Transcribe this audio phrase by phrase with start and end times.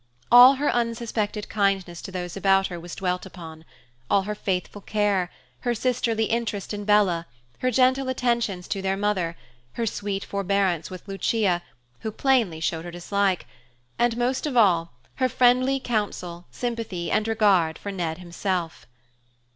[0.31, 3.63] All her unsuspected kindness to those about her was dwelt upon;
[4.09, 7.27] all her faithful care, her sisterly interest in Bella,
[7.59, 9.37] her gentle attentions to their mother,
[9.73, 11.61] her sweet forbearance with Lucia,
[11.99, 13.45] who plainly showed her dislike,
[13.99, 18.87] and most of all, her friendly counsel, sympathy, and regard for Ned himself.